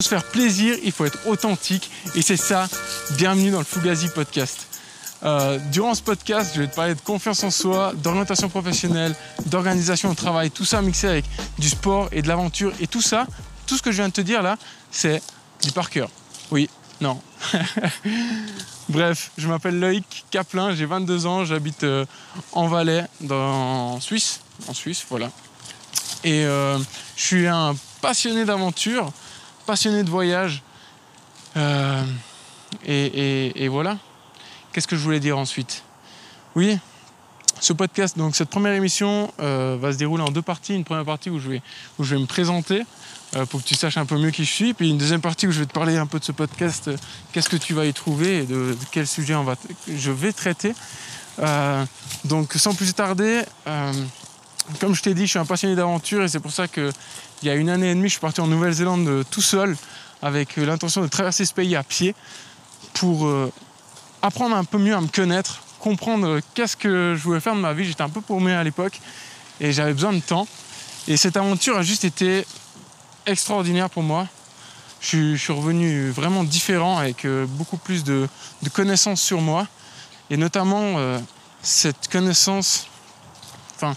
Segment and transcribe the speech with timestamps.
[0.00, 1.90] se faire plaisir, il faut être authentique.
[2.14, 2.68] Et c'est ça,
[3.16, 4.68] bienvenue dans le Fugazi Podcast.
[5.24, 9.16] Euh, durant ce podcast, je vais te parler de confiance en soi, d'orientation professionnelle,
[9.46, 11.24] d'organisation au travail, tout ça mixé avec
[11.58, 12.72] du sport et de l'aventure.
[12.78, 13.26] Et tout ça,
[13.66, 14.56] tout ce que je viens de te dire là,
[14.92, 15.20] c'est
[15.64, 16.10] du par cœur.
[16.52, 16.70] Oui,
[17.00, 17.20] non.
[18.88, 22.06] Bref, je m'appelle Loïc Caplin, j'ai 22 ans, j'habite euh,
[22.52, 24.42] en Valais, en Suisse.
[24.68, 25.32] En Suisse, voilà.
[26.22, 26.78] Et euh,
[27.16, 29.12] je suis un passionné d'aventure,
[29.68, 30.62] passionné de voyage.
[31.58, 32.02] Euh,
[32.86, 33.98] et, voilà.
[34.72, 35.82] Qu'est-ce que je voulais dire ensuite?
[36.56, 36.78] Oui,
[37.60, 40.74] ce podcast, donc cette première émission va se dérouler en deux parties.
[40.74, 41.62] Une première partie où je vais,
[41.98, 42.84] où je vais me présenter
[43.36, 44.72] euh, pour que tu saches un peu mieux qui je suis.
[44.72, 46.96] Puis une deuxième partie où je vais te parler un peu de ce podcast, euh,
[47.32, 50.72] qu'est-ce que tu vas y trouver et de, quel sujet on va je vais traiter.
[51.40, 51.84] Euh,
[52.24, 53.42] donc sans plus tarder,
[54.80, 56.92] comme je t'ai dit, je suis un passionné d'aventure et c'est pour ça qu'il
[57.42, 59.76] y a une année et demie, je suis parti en Nouvelle-Zélande tout seul
[60.22, 62.14] avec l'intention de traverser ce pays à pied
[62.94, 63.30] pour
[64.22, 67.72] apprendre un peu mieux à me connaître, comprendre qu'est-ce que je voulais faire de ma
[67.72, 67.84] vie.
[67.84, 69.00] J'étais un peu paumé à l'époque
[69.60, 70.46] et j'avais besoin de temps.
[71.06, 72.44] Et cette aventure a juste été
[73.26, 74.26] extraordinaire pour moi.
[75.00, 78.28] Je, suis revenu vraiment différent avec euh, beaucoup plus de,
[78.72, 79.66] connaissances sur moi
[80.28, 81.18] et notamment euh,
[81.62, 82.88] cette connaissance.
[83.76, 83.96] Enfin,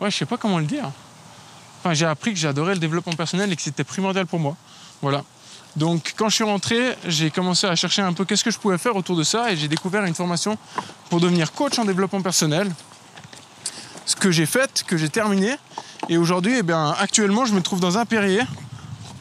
[0.00, 0.90] ouais, je sais pas comment le dire.
[1.80, 4.56] Enfin, j'ai appris que j'adorais le développement personnel et que c'était primordial pour moi.
[5.00, 5.24] Voilà.
[5.76, 8.78] Donc, quand je suis rentré, j'ai commencé à chercher un peu qu'est-ce que je pouvais
[8.78, 10.58] faire autour de ça et j'ai découvert une formation
[11.08, 12.72] pour devenir coach en développement personnel.
[14.06, 15.56] Ce que j'ai fait, que j'ai terminé
[16.08, 18.42] et aujourd'hui, eh bien, actuellement, je me trouve dans un Perrier.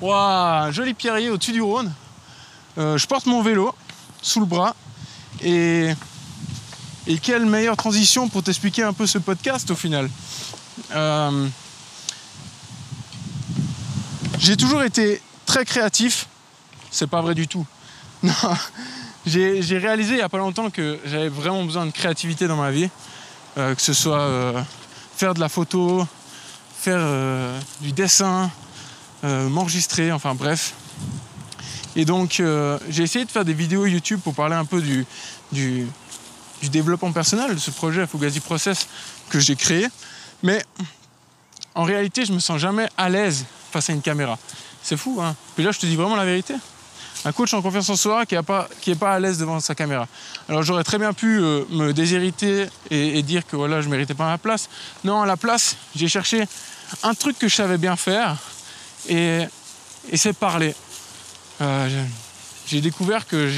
[0.00, 1.92] Waouh, joli Perrier au-dessus du Rhône.
[2.78, 3.74] Euh, je porte mon vélo
[4.20, 4.74] sous le bras.
[5.42, 5.92] Et,
[7.06, 10.10] et quelle meilleure transition pour t'expliquer un peu ce podcast au final.
[10.94, 11.48] Euh,
[14.38, 16.26] j'ai toujours été très créatif.
[16.90, 17.66] C'est pas vrai du tout.
[19.24, 22.72] J'ai réalisé il n'y a pas longtemps que j'avais vraiment besoin de créativité dans ma
[22.72, 22.90] vie.
[23.56, 24.64] Euh, que ce soit
[25.16, 26.06] faire de la photo,
[26.82, 28.50] faire euh, du dessin,
[29.22, 30.74] euh, m'enregistrer, enfin bref.
[31.94, 35.06] Et donc euh, j'ai essayé de faire des vidéos YouTube pour parler un peu du,
[35.52, 35.86] du,
[36.70, 38.88] développement personnel de ce projet Fugazi Process
[39.30, 39.86] que j'ai créé.
[40.42, 40.64] Mais
[41.74, 44.38] en réalité, je me sens jamais à l'aise face à une caméra.
[44.82, 46.54] C'est fou, hein Puis là, je te dis vraiment la vérité.
[47.24, 50.08] Un coach en confiance en soi qui n'est pas, pas à l'aise devant sa caméra.
[50.48, 54.38] Alors j'aurais très bien pu me déshériter et, dire que voilà, je méritais pas ma
[54.38, 54.68] place.
[55.04, 56.44] Non, à la place, j'ai cherché
[57.04, 58.36] un truc que je savais bien faire,
[59.08, 59.46] et,
[60.14, 60.74] c'est parler.
[61.60, 62.04] Euh,
[62.66, 63.48] j'ai découvert que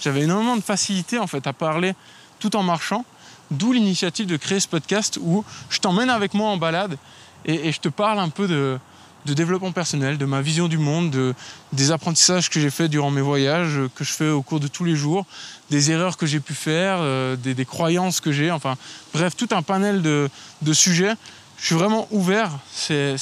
[0.00, 1.94] j'avais énormément de facilité en fait à parler
[2.38, 3.04] tout en marchant,
[3.50, 6.96] d'où l'initiative de créer ce podcast où je t'emmène avec moi en balade
[7.44, 8.78] et, je te parle un peu de,
[9.24, 11.34] développement personnel, de ma vision du monde,
[11.72, 14.84] des apprentissages que j'ai fait durant mes voyages, que je fais au cours de tous
[14.84, 15.26] les jours,
[15.70, 18.76] des erreurs que j'ai pu faire, euh, des, croyances que j'ai, enfin
[19.12, 20.30] bref, tout un panel de,
[20.62, 21.14] de sujets
[21.58, 22.50] je suis vraiment ouvert.
[22.72, 23.16] C'est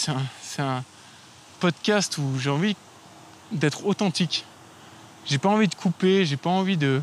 [0.59, 0.85] un,
[1.59, 2.77] podcast où j'ai envie
[3.51, 4.45] d'être authentique.
[5.25, 7.03] J'ai pas envie de couper, j'ai pas envie de,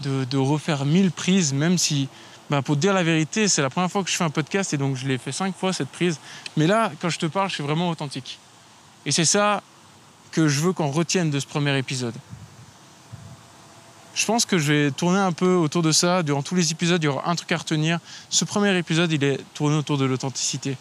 [0.00, 2.08] de, refaire mille prises, même si,
[2.50, 4.74] bah, pour te dire la vérité, c'est la première fois que je fais un podcast
[4.74, 6.18] et donc je l'ai fait cinq fois cette prise.
[6.56, 8.40] Mais là, quand je te parle, je suis vraiment authentique.
[9.06, 9.62] Et c'est ça
[10.32, 12.14] que je veux qu'on retienne de ce premier épisode.
[14.14, 16.24] Je pense que je vais tourner un peu autour de ça.
[16.24, 18.00] Durant tous les épisodes, il y aura un truc à retenir.
[18.28, 20.76] Ce premier épisode, il est tourné autour de l'authenticité.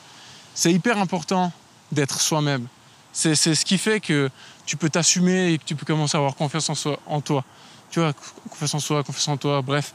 [0.55, 1.51] C'est hyper important
[1.91, 2.67] d'être soi-même.
[3.13, 4.29] C'est ce qui fait que
[4.65, 6.69] tu peux t'assumer et que tu peux commencer à avoir confiance
[7.05, 7.43] en toi.
[7.91, 8.13] Tu vois,
[8.49, 9.93] confiance en soi, confiance en toi, bref.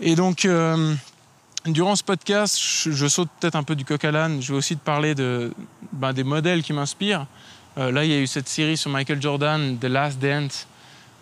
[0.00, 0.94] Et donc, euh,
[1.66, 4.42] durant ce podcast, je, saute peut-être un peu du coq à l'âne.
[4.42, 5.52] Je vais aussi te parler de,
[5.92, 7.26] ben, des modèles qui m'inspirent.
[7.78, 10.66] Euh, là, il y a eu cette série sur Michael Jordan, The Last Dance.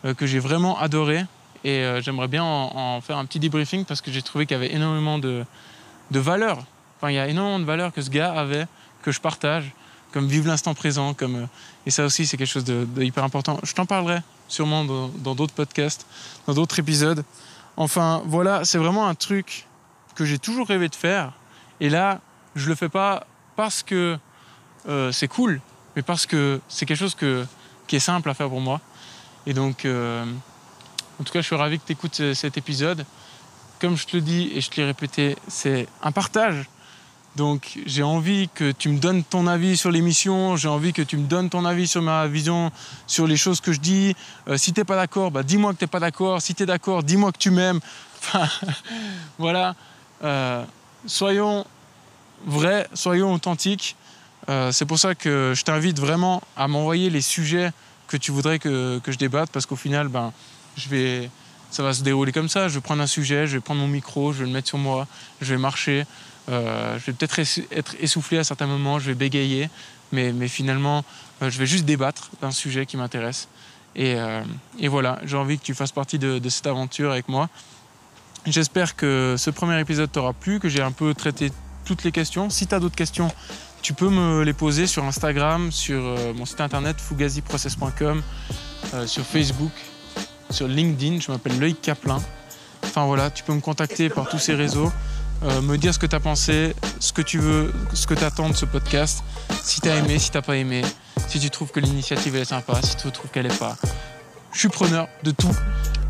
[0.04, 1.24] Euh, que j'ai vraiment adoré.
[1.64, 4.74] Et j'aimerais bien en, faire un petit debriefing parce que j'ai trouvé qu'il y avait
[4.74, 5.44] énormément de,
[6.10, 6.58] de valeurs.
[6.98, 8.66] Enfin, il y a énormément de valeurs que ce gars avait,
[9.02, 9.70] que je partage,
[10.10, 11.14] comme vivre l'instant présent.
[11.14, 11.46] Comme,
[11.86, 13.60] et ça aussi, c'est quelque chose de, hyper important.
[13.62, 16.04] Je t'en parlerai sûrement dans d'autres podcasts,
[16.48, 17.22] dans d'autres épisodes.
[17.76, 19.66] Enfin, voilà, c'est vraiment un truc
[20.14, 21.32] que j'ai toujours rêvé de faire.
[21.80, 22.20] Et là,
[22.54, 23.26] je le fais pas
[23.56, 24.18] parce que
[25.10, 25.60] c'est cool,
[25.96, 27.16] mais parce que c'est quelque chose
[27.86, 28.80] qui est simple à faire pour moi.
[29.46, 30.24] Et donc, euh,
[31.20, 33.04] en tout cas, je suis ravi que tu écoutes cet épisode.
[33.80, 36.68] Comme je te le dis et je te l'ai répété, c'est un partage.
[37.36, 41.16] Donc j'ai envie que tu me donnes ton avis sur l'émission, j'ai envie que tu
[41.16, 42.70] me donnes ton avis sur ma vision,
[43.06, 44.14] sur les choses que je dis.
[44.48, 46.42] Euh, si t'es pas d'accord, bah, dis-moi que t'es pas d'accord.
[46.42, 47.80] Si tu es d'accord, dis-moi que tu m'aimes.
[49.38, 49.74] Voilà.
[50.22, 50.64] Euh,
[51.06, 51.64] soyons
[52.46, 53.96] vrais, soyons authentiques.
[54.48, 57.72] Euh, c'est pour ça que je t'invite vraiment à m'envoyer les sujets
[58.08, 60.32] que tu voudrais que, que je débatte, parce qu'au final, ben,
[60.76, 61.30] je vais,
[61.70, 62.68] ça va se dérouler comme ça.
[62.68, 64.78] Je vais prendre un sujet, je vais prendre mon micro, je vais le mettre sur
[64.78, 65.06] moi,
[65.40, 66.04] je vais marcher.
[66.48, 67.38] Euh, je vais peut-être
[67.70, 69.70] être essoufflé à certains moments, je vais bégayer,
[70.12, 71.04] mais, finalement,
[71.40, 73.48] euh, je vais juste débattre d'un sujet qui m'intéresse.
[73.94, 74.42] Et, euh,
[74.88, 77.48] voilà, j'ai envie que tu fasses partie de, cette aventure avec moi.
[78.46, 81.52] J'espère que ce premier épisode t'aura plu, que j'ai un peu traité
[81.84, 82.50] toutes les questions.
[82.50, 83.30] Si tu as d'autres questions,
[83.82, 86.02] tu peux me les poser sur Instagram, sur
[86.34, 88.22] mon site internet fugaziprocess.com,
[89.06, 89.70] sur Facebook,
[90.50, 91.20] sur LinkedIn.
[91.20, 92.20] Je m'appelle Loïc Caplin.
[92.82, 94.90] Enfin voilà, tu peux me contacter par tous ces réseaux.
[95.44, 98.22] Euh, me dire ce que tu as pensé, ce que tu veux, ce que tu
[98.22, 99.24] attends de ce podcast,
[99.62, 100.82] si tu as aimé, si tu pas aimé,
[101.26, 103.76] si tu trouves que l'initiative est sympa, si tu trouves qu'elle est pas.
[104.52, 105.54] Je suis preneur de tout.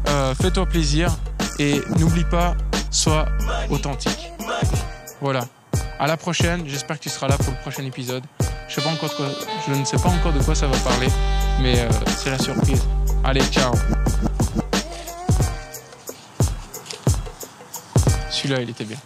[0.08, 1.10] Euh, fais-toi plaisir
[1.58, 2.54] et n'oublie pas,
[2.90, 3.26] sois
[3.70, 4.30] authentique.
[5.22, 5.46] Voilà.
[5.98, 6.64] À la prochaine.
[6.66, 8.24] J'espère que tu seras là pour le prochain épisode.
[8.68, 9.10] Je, sais pas encore
[9.66, 11.08] je ne sais pas encore de quoi ça va parler,
[11.60, 11.88] mais euh,
[12.18, 12.82] c'est la surprise.
[13.24, 13.72] Allez, ciao.
[18.30, 18.98] Celui-là, il était bien.